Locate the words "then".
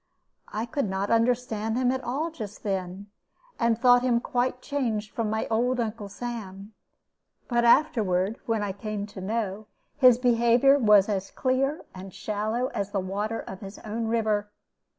2.63-3.11